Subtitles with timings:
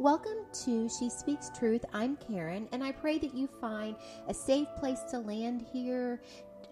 [0.00, 1.84] Welcome to She Speaks Truth.
[1.92, 3.96] I'm Karen, and I pray that you find
[4.28, 6.22] a safe place to land here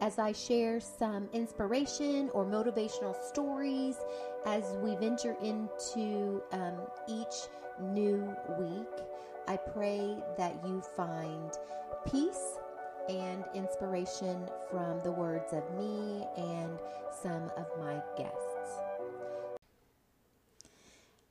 [0.01, 3.96] as I share some inspiration or motivational stories
[4.46, 7.51] as we venture into um, each
[7.83, 9.04] new week.
[9.47, 11.51] I pray that you find
[12.10, 12.56] peace
[13.10, 16.79] and inspiration from the words of me and
[17.23, 18.48] some of my guests.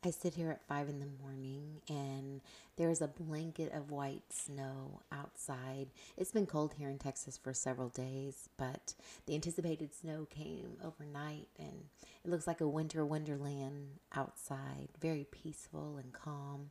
[0.06, 2.42] I sit here at five in the morning and
[2.76, 5.88] there's a blanket of white snow outside.
[6.16, 8.94] It's been cold here in Texas for several days, but
[9.26, 11.86] the anticipated snow came overnight and
[12.24, 16.70] it looks like a winter wonderland outside, very peaceful and calm.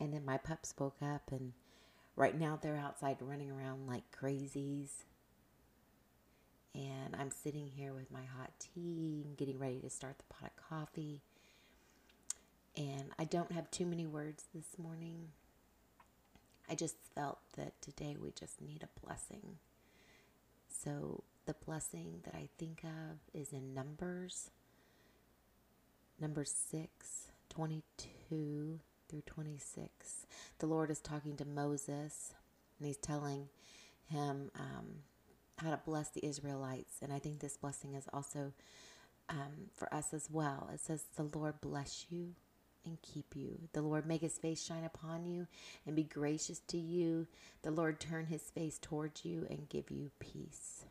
[0.00, 1.52] And then my pups woke up and
[2.16, 5.02] right now they're outside running around like crazies.
[6.74, 10.68] And I'm sitting here with my hot tea getting ready to start the pot of
[10.68, 11.20] coffee
[12.76, 15.28] and I don't have too many words this morning.
[16.68, 19.58] I just felt that today we just need a blessing.
[20.68, 24.50] So, the blessing that I think of is in Numbers,
[26.18, 30.26] number 6, 22 through 26.
[30.58, 32.34] The Lord is talking to Moses
[32.78, 33.48] and he's telling
[34.06, 34.86] him um,
[35.58, 36.94] how to bless the Israelites.
[37.02, 38.52] And I think this blessing is also
[39.28, 40.70] um, for us as well.
[40.72, 42.34] It says, The Lord bless you
[42.84, 43.58] and keep you.
[43.72, 45.46] The Lord make his face shine upon you
[45.86, 47.26] and be gracious to you.
[47.62, 50.84] The Lord turn his face towards you and give you peace.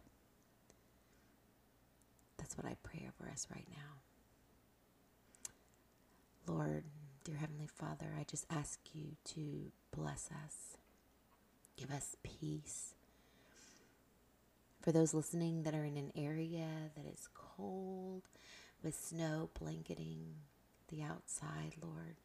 [2.38, 3.94] That's what I pray over us right now.
[6.54, 6.84] Lord,
[7.24, 10.78] dear Heavenly Father, I just ask you to bless us,
[11.78, 12.96] give us peace.
[14.82, 18.24] For those listening that are in an area that is cold
[18.84, 20.36] with snow blanketing
[20.88, 22.16] the outside, Lord.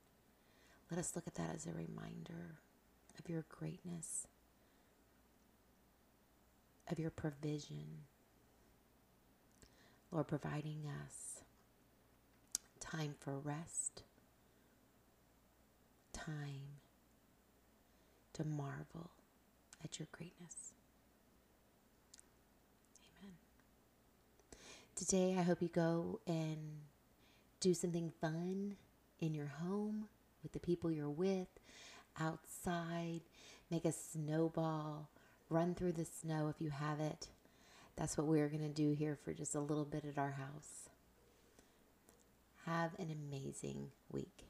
[0.91, 2.59] Let us look at that as a reminder
[3.19, 4.27] of your greatness,
[6.91, 8.05] of your provision.
[10.10, 11.43] Lord, providing us
[12.81, 14.03] time for rest,
[16.12, 16.78] time
[18.33, 19.10] to marvel
[19.84, 20.72] at your greatness.
[23.21, 23.34] Amen.
[24.94, 26.81] Today, I hope you go and
[27.61, 28.77] do something fun
[29.21, 30.09] in your home
[30.43, 31.49] with the people you're with,
[32.21, 33.21] outside,
[33.71, 35.09] make a snowball,
[35.51, 37.29] run through the snow if you have it.
[37.97, 40.89] That's what we're going to do here for just a little bit at our house.
[42.65, 44.45] Have an amazing week.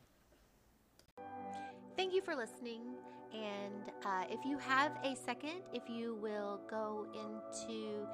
[1.97, 2.83] Thank you for listening.
[3.33, 8.07] And uh, if you have a second, if you will go into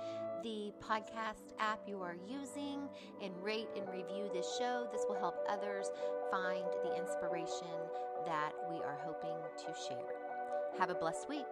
[0.42, 2.88] the podcast app you are using
[3.22, 5.86] and rate and review this show, this will help others
[6.30, 7.66] find the inspiration
[8.26, 10.78] that we are hoping to share.
[10.78, 11.46] Have a blessed week.